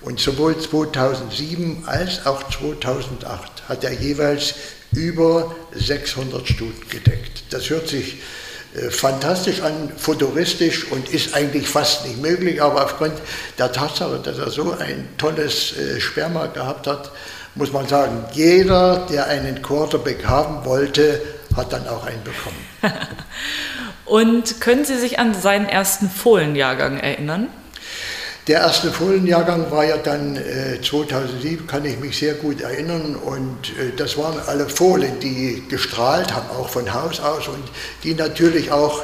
[0.00, 4.54] Und sowohl 2007 als auch 2008 hat er jeweils
[4.92, 7.44] über 600 Stunden gedeckt.
[7.50, 8.18] Das hört sich
[8.74, 13.14] äh, fantastisch an, futuristisch und ist eigentlich fast nicht möglich, aber aufgrund
[13.58, 17.10] der Tatsache, dass er so ein tolles äh, Sperma gehabt hat,
[17.54, 21.20] muss man sagen, jeder, der einen Quarterback haben wollte,
[21.58, 22.56] hat dann auch einen bekommen.
[24.06, 27.48] Und können Sie sich an seinen ersten Fohlenjahrgang erinnern?
[28.46, 33.14] Der erste Fohlenjahrgang war ja dann äh, 2007, kann ich mich sehr gut erinnern.
[33.14, 37.62] Und äh, das waren alle Fohlen, die gestrahlt haben, auch von Haus aus und
[38.04, 39.02] die natürlich auch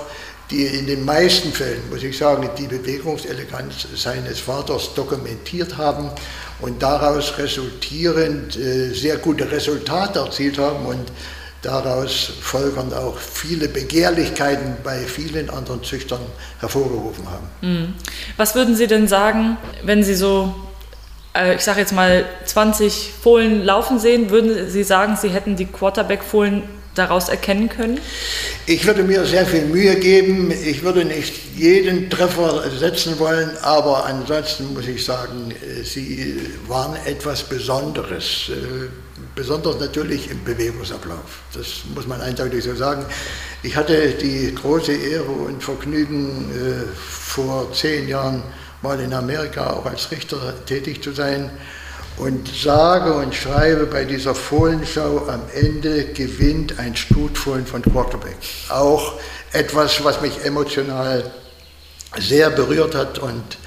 [0.50, 6.10] die in den meisten Fällen, muss ich sagen, die Bewegungseleganz seines Vaters dokumentiert haben
[6.60, 10.86] und daraus resultierend äh, sehr gute Resultate erzielt haben.
[10.86, 11.12] Und
[11.64, 16.20] daraus folgern auch viele Begehrlichkeiten bei vielen anderen Züchtern
[16.60, 17.46] hervorgerufen haben.
[17.60, 17.94] Mhm.
[18.36, 20.54] Was würden Sie denn sagen, wenn Sie so,
[21.34, 25.66] äh, ich sage jetzt mal, 20 Fohlen laufen sehen, würden Sie sagen, Sie hätten die
[25.66, 26.62] Quarterback-Fohlen
[26.94, 27.98] daraus erkennen können?
[28.66, 30.50] Ich würde mir sehr viel Mühe geben.
[30.50, 36.96] Ich würde nicht jeden Treffer setzen wollen, aber ansonsten muss ich sagen, äh, sie waren
[37.04, 38.50] etwas Besonderes.
[39.34, 41.40] Besonders natürlich im Bewegungsablauf.
[41.54, 43.04] Das muss man eindeutig so sagen.
[43.62, 48.42] Ich hatte die große Ehre und Vergnügen, äh, vor zehn Jahren
[48.82, 51.50] mal in Amerika auch als Richter tätig zu sein
[52.16, 58.36] und sage und schreibe bei dieser Fohlenschau am Ende gewinnt ein Stutfohlen von Quarterback.
[58.68, 59.14] Auch
[59.52, 61.32] etwas, was mich emotional
[62.18, 63.58] sehr berührt hat und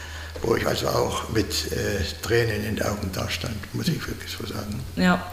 [0.41, 4.45] wo ich also auch mit äh, Tränen in den Augen dastand, muss ich wirklich so
[4.45, 4.81] sagen.
[4.95, 5.29] Ja.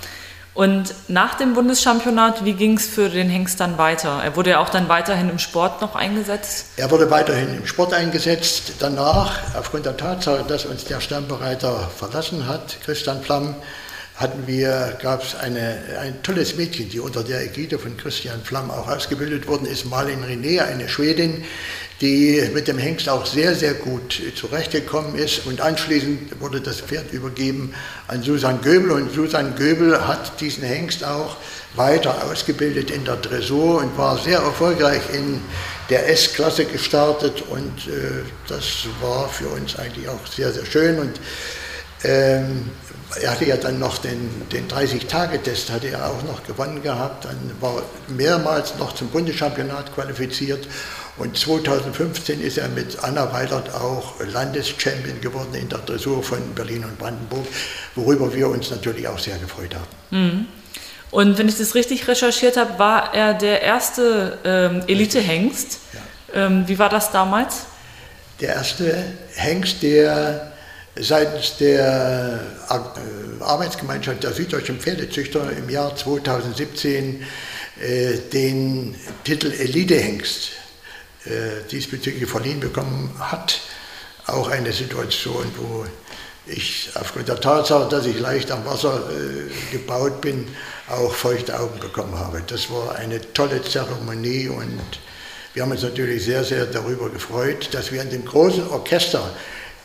[0.55, 4.21] Und nach dem Bundeschampionat, wie ging es für den Hengst dann weiter?
[4.23, 6.67] Er wurde ja auch dann weiterhin im Sport noch eingesetzt?
[6.77, 8.75] Er wurde weiterhin im Sport eingesetzt.
[8.79, 13.57] Danach, aufgrund der Tatsache, dass uns der Stammbereiter verlassen hat, Christian Plamm,
[14.17, 18.89] hatten wir, gab es ein tolles Mädchen, die unter der Ägide von Christian Flamm auch
[18.89, 21.45] ausgebildet worden ist, Marlin René, eine Schwedin,
[22.01, 25.47] die mit dem Hengst auch sehr, sehr gut zurechtgekommen ist.
[25.47, 27.75] Und anschließend wurde das Pferd übergeben
[28.07, 28.93] an Susan Göbel.
[28.93, 31.37] Und Susan Göbel hat diesen Hengst auch
[31.75, 35.41] weiter ausgebildet in der Dressur und war sehr erfolgreich in
[35.91, 37.43] der S-Klasse gestartet.
[37.49, 40.99] Und äh, das war für uns eigentlich auch sehr, sehr schön.
[40.99, 41.21] Und
[42.05, 42.71] ähm,
[43.21, 47.39] er hatte ja dann noch den, den 30-Tage-Test, hatte er auch noch gewonnen gehabt, dann
[47.61, 50.67] war mehrmals noch zum Bundeschampionat qualifiziert
[51.17, 56.85] und 2015 ist er mit Anna Weilert auch Landeschampion geworden in der Dressur von Berlin
[56.85, 57.47] und Brandenburg,
[57.95, 59.87] worüber wir uns natürlich auch sehr gefreut haben.
[60.11, 60.47] Mhm.
[61.13, 65.79] Und wenn ich das richtig recherchiert habe, war er der erste ähm, Elite-Hengst.
[65.93, 66.47] Ja.
[66.47, 67.67] Ähm, wie war das damals?
[68.41, 69.05] Der erste
[69.37, 70.54] Hengst, der
[70.97, 77.25] seitens der äh, Arbeitsgemeinschaft der süddeutschen Pferdezüchter im Jahr 2017
[77.81, 80.53] äh, den Titel Elitehengst
[81.25, 83.61] äh, diesbezüglich verliehen bekommen hat.
[84.27, 85.85] Auch eine Situation, wo
[86.47, 89.03] ich aufgrund der Tatsache, dass ich leicht am Wasser
[89.71, 90.47] gebaut bin,
[90.89, 92.43] auch feuchte Augen bekommen habe.
[92.47, 94.81] Das war eine tolle Zeremonie und
[95.55, 99.31] wir haben uns natürlich sehr, sehr darüber gefreut, dass wir in dem großen Orchester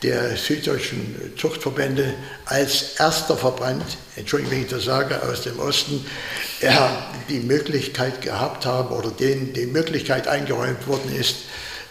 [0.04, 2.14] der süddeutschen Zuchtverbände
[2.46, 3.84] als erster Verband,
[4.16, 6.06] Entschuldigung, wenn ich das sage, aus dem Osten,
[6.62, 11.38] ja, die Möglichkeit gehabt haben oder denen die Möglichkeit eingeräumt worden ist,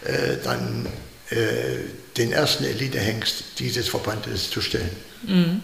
[0.05, 0.87] äh, dann
[1.29, 1.35] äh,
[2.17, 4.89] den ersten Elitehengst dieses Verbandes zu stellen.
[5.23, 5.61] Mhm.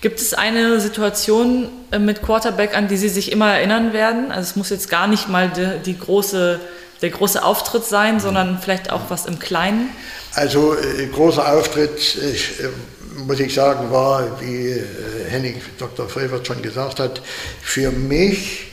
[0.00, 4.30] Gibt es eine Situation äh, mit Quarterback, an die Sie sich immer erinnern werden?
[4.30, 6.60] Also es muss jetzt gar nicht mal die, die große,
[7.04, 9.90] der große Auftritt sein, sondern vielleicht auch was im Kleinen?
[10.32, 14.82] Also äh, großer Auftritt, äh, muss ich sagen, war, wie äh,
[15.28, 16.08] Henning Dr.
[16.08, 17.20] Frevert schon gesagt hat,
[17.60, 18.68] für mich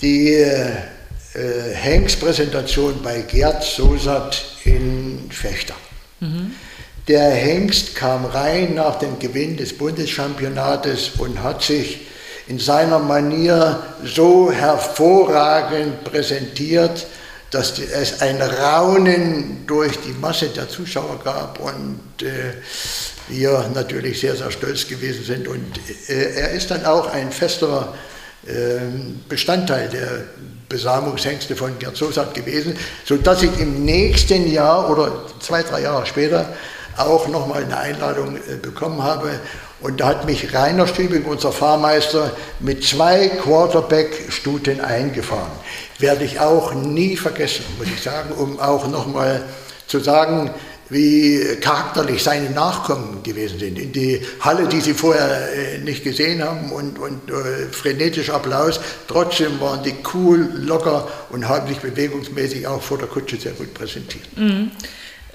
[0.00, 0.70] die äh,
[1.74, 5.74] Hengstpräsentation bei Gerd Sosat in Fechter.
[6.20, 6.52] Mhm.
[7.08, 12.06] Der Hengst kam rein nach dem Gewinn des Bundeschampionates und hat sich
[12.48, 17.06] in seiner Manier so hervorragend präsentiert,
[17.50, 22.54] dass es ein Raunen durch die Masse der Zuschauer gab und äh,
[23.28, 25.48] wir natürlich sehr, sehr stolz gewesen sind.
[25.48, 27.94] Und äh, er ist dann auch ein fester
[28.46, 28.78] äh,
[29.28, 30.24] Bestandteil der
[30.68, 36.54] Besamungshengste von Gerd Sosat gewesen, sodass ich im nächsten Jahr oder zwei, drei Jahre später
[36.96, 39.40] auch nochmal eine Einladung äh, bekommen habe.
[39.80, 45.50] Und da hat mich Rainer Stübing, unser Fahrmeister, mit zwei Quarterback-Stuten eingefahren
[46.00, 49.42] werde ich auch nie vergessen, muss ich sagen, um auch nochmal
[49.86, 50.50] zu sagen,
[50.88, 53.78] wie charakterlich seine Nachkommen gewesen sind.
[53.78, 58.80] In die Halle, die sie vorher äh, nicht gesehen haben und, und äh, frenetischer Applaus,
[59.06, 63.72] trotzdem waren die cool, locker und haben sich bewegungsmäßig auch vor der Kutsche sehr gut
[63.72, 64.36] präsentiert.
[64.36, 64.72] Mhm.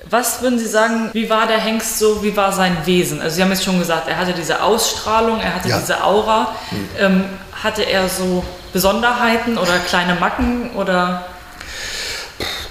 [0.10, 3.22] Was würden Sie sagen, wie war der Hengst so, wie war sein Wesen?
[3.22, 5.80] Also Sie haben jetzt schon gesagt, er hatte diese Ausstrahlung, er hatte ja.
[5.80, 6.56] diese Aura.
[6.72, 6.90] Mhm.
[7.00, 7.24] Ähm,
[7.64, 11.26] hatte er so Besonderheiten oder kleine Macken oder?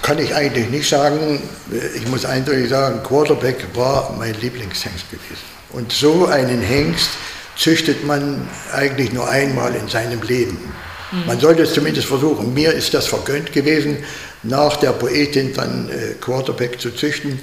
[0.01, 1.41] Kann ich eigentlich nicht sagen.
[1.95, 5.55] Ich muss eindeutig sagen, Quarterback war mein Lieblingshengst gewesen.
[5.71, 7.09] Und so einen Hengst
[7.57, 10.73] züchtet man eigentlich nur einmal in seinem Leben.
[11.15, 11.27] Mhm.
[11.27, 12.53] Man sollte es zumindest versuchen.
[12.53, 13.97] Mir ist das vergönnt gewesen,
[14.43, 17.39] nach der Poetin dann äh, Quarterback zu züchten.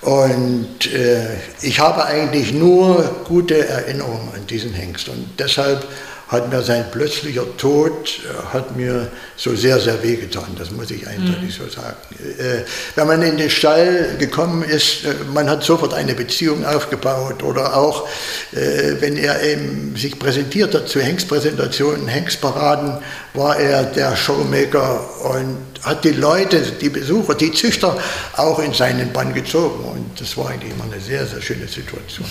[0.00, 1.28] Und äh,
[1.62, 5.08] ich habe eigentlich nur gute Erinnerungen an diesen Hengst.
[5.08, 5.86] Und deshalb
[6.28, 11.06] hat mir sein plötzlicher Tod äh, hat mir so sehr, sehr wehgetan, das muss ich
[11.06, 11.64] eindeutig mhm.
[11.64, 11.96] so sagen.
[12.38, 17.42] Äh, wenn man in den Stall gekommen ist, äh, man hat sofort eine Beziehung aufgebaut
[17.42, 18.08] oder auch,
[18.52, 22.98] wenn er eben sich präsentiert hat zu Hengstpräsentationen, Hengstparaden,
[23.34, 27.98] war er der Showmaker und hat die Leute, die Besucher, die Züchter
[28.36, 32.26] auch in seinen Bann gezogen und das war eigentlich immer eine sehr, sehr schöne Situation.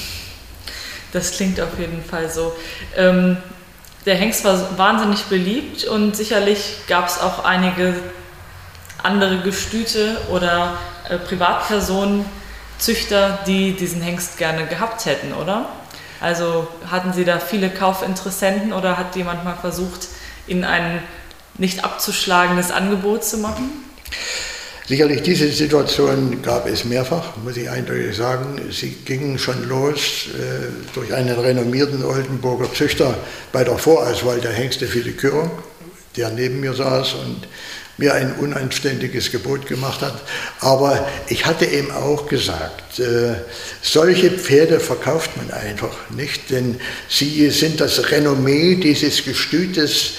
[1.11, 2.53] Das klingt auf jeden Fall so.
[2.97, 3.37] Ähm,
[4.05, 7.95] der Hengst war wahnsinnig beliebt und sicherlich gab es auch einige
[9.01, 10.77] andere Gestüte oder
[11.09, 12.25] äh, Privatpersonen,
[12.79, 15.69] Züchter, die diesen Hengst gerne gehabt hätten, oder?
[16.19, 20.07] Also hatten Sie da viele Kaufinteressenten oder hat jemand mal versucht,
[20.47, 21.01] Ihnen ein
[21.57, 23.69] nicht abzuschlagendes Angebot zu machen?
[24.85, 28.59] Sicherlich diese Situation gab es mehrfach, muss ich eindeutig sagen.
[28.69, 33.15] Sie gingen schon los äh, durch einen renommierten Oldenburger Züchter
[33.53, 35.51] bei der Vorauswahl der Hengste für die Kürung,
[36.17, 37.47] der neben mir saß und
[37.97, 40.21] mir ein unanständiges Gebot gemacht hat.
[40.59, 43.35] Aber ich hatte eben auch gesagt, äh,
[43.81, 50.15] solche Pferde verkauft man einfach nicht, denn sie sind das Renommee dieses Gestütes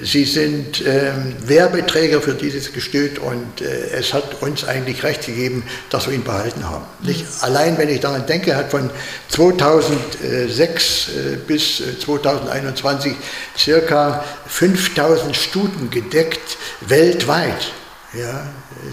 [0.00, 5.64] Sie sind ähm, Werbeträger für dieses Gestüt und äh, es hat uns eigentlich recht gegeben,
[5.90, 6.84] dass wir ihn behalten haben.
[7.00, 7.08] Mhm.
[7.08, 7.24] Nicht?
[7.40, 8.90] Allein wenn ich daran denke, hat von
[9.28, 13.14] 2006 äh, bis 2021 äh,
[13.58, 17.72] circa 5000 Stuten gedeckt weltweit.
[18.14, 18.46] Ja,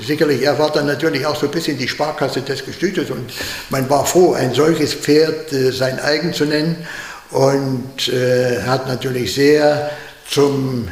[0.06, 3.32] sicherlich, er war dann natürlich auch so ein bisschen die Sparkasse des Gestütes und
[3.70, 6.86] man war froh, ein solches Pferd äh, sein eigen zu nennen
[7.32, 9.90] und äh, hat natürlich sehr
[10.30, 10.90] zum,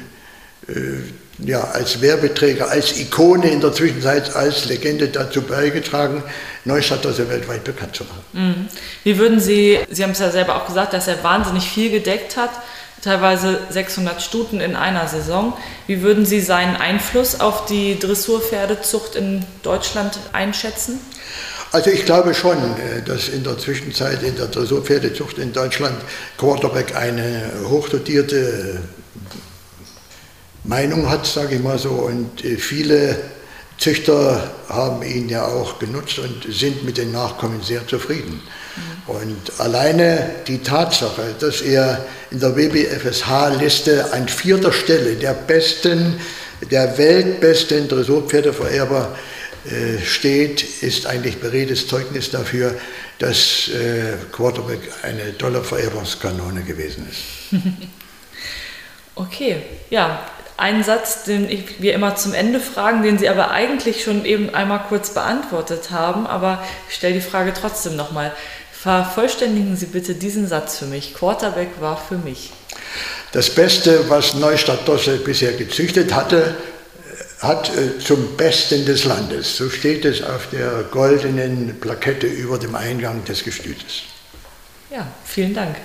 [0.68, 0.74] äh,
[1.40, 6.24] ja, als Werbeträger, als Ikone in der Zwischenzeit, als Legende dazu beigetragen,
[6.66, 8.24] Neustadt also weltweit bekannt zu machen.
[8.34, 8.68] Mhm.
[9.04, 12.38] Wie würden Sie, Sie haben es ja selber auch gesagt, dass er wahnsinnig viel gedeckt
[12.38, 12.52] hat,
[13.02, 15.54] teilweise 600 Stuten in einer Saison.
[15.88, 21.00] Wie würden Sie seinen Einfluss auf die Dressurpferdezucht in Deutschland einschätzen?
[21.74, 25.98] Also ich glaube schon, äh, dass in der Zwischenzeit in der Dressurpferdezucht in Deutschland
[26.38, 28.80] Quarterback eine hochdotierte
[30.64, 31.90] Meinung hat, sage ich mal so.
[31.90, 33.18] Und äh, viele
[33.78, 38.42] Züchter haben ihn ja auch genutzt und sind mit den Nachkommen sehr zufrieden.
[38.76, 39.16] Mhm.
[39.16, 46.20] Und alleine die Tatsache, dass er in der WBFSH-Liste an vierter Stelle der besten,
[46.72, 49.16] der weltbesten Dressurpferdevererber
[49.66, 52.76] äh, steht, ist eigentlich beredes Zeugnis dafür,
[53.20, 57.62] dass äh, Quarterback eine tolle Vererbungskanone gewesen ist.
[59.16, 60.20] okay, ja,
[60.58, 64.54] ein Satz, den ich, wir immer zum Ende fragen, den Sie aber eigentlich schon eben
[64.54, 68.32] einmal kurz beantwortet haben, aber ich stelle die Frage trotzdem nochmal.
[68.72, 71.14] Vervollständigen Sie bitte diesen Satz für mich.
[71.14, 72.52] Quarterback war für mich.
[73.32, 76.56] Das Beste, was Neustadt Dossel bisher gezüchtet hatte,
[77.40, 79.58] hat äh, zum Besten des Landes.
[79.58, 84.04] So steht es auf der goldenen Plakette über dem Eingang des Gestütes.
[84.90, 85.76] Ja, vielen Dank.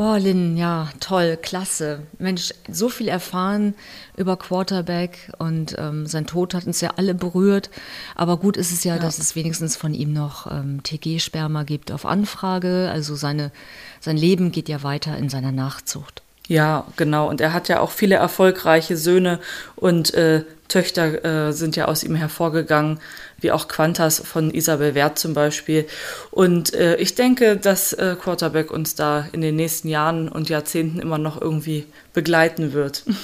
[0.00, 2.06] Oh, Lynn, ja, toll, klasse.
[2.20, 3.74] Mensch, so viel erfahren
[4.16, 7.68] über Quarterback und ähm, sein Tod hat uns ja alle berührt.
[8.14, 9.02] Aber gut ist es ja, ja.
[9.02, 12.88] dass es wenigstens von ihm noch ähm, TG-Sperma gibt auf Anfrage.
[12.92, 13.50] Also seine,
[13.98, 16.22] sein Leben geht ja weiter in seiner Nachzucht.
[16.48, 17.28] Ja, genau.
[17.28, 19.38] Und er hat ja auch viele erfolgreiche Söhne
[19.76, 23.00] und äh, Töchter äh, sind ja aus ihm hervorgegangen,
[23.40, 25.86] wie auch Quantas von Isabel Wert zum Beispiel.
[26.30, 31.00] Und äh, ich denke, dass äh, Quarterback uns da in den nächsten Jahren und Jahrzehnten
[31.00, 33.04] immer noch irgendwie begleiten wird.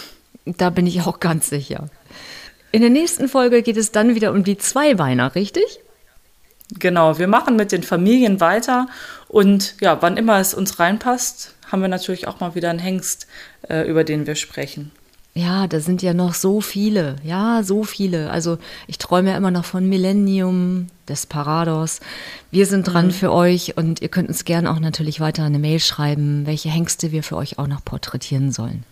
[0.47, 1.89] Da bin ich auch ganz sicher.
[2.71, 5.81] In der nächsten Folge geht es dann wieder um die Zweibeiner, richtig?
[6.79, 8.89] Genau, wir machen mit den Familien weiter
[9.29, 13.27] und ja, wann immer es uns reinpasst, haben wir natürlich auch mal wieder einen Hengst,
[13.69, 14.91] äh, über den wir sprechen.
[15.37, 18.31] Ja, da sind ja noch so viele, ja, so viele.
[18.31, 21.99] Also ich träume ja immer noch von Millennium, Desperados.
[22.53, 23.11] Wir sind dran mhm.
[23.11, 27.11] für euch und ihr könnt uns gerne auch natürlich weiter eine Mail schreiben, welche Hengste
[27.11, 28.85] wir für euch auch noch porträtieren sollen.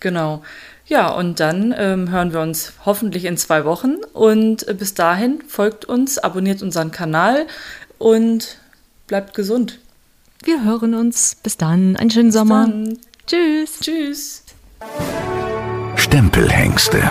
[0.00, 0.42] Genau.
[0.86, 3.96] Ja, und dann ähm, hören wir uns hoffentlich in zwei Wochen.
[4.12, 7.46] Und äh, bis dahin folgt uns, abonniert unseren Kanal
[7.98, 8.58] und
[9.06, 9.78] bleibt gesund.
[10.42, 11.36] Wir hören uns.
[11.42, 11.96] Bis dann.
[11.96, 12.66] Einen schönen bis Sommer.
[12.66, 12.98] Dann.
[13.26, 13.80] Tschüss.
[13.80, 14.44] Tschüss.
[15.96, 17.10] Stempelhengste.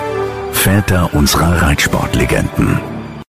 [0.51, 2.96] Väter unserer Reitsportlegenden.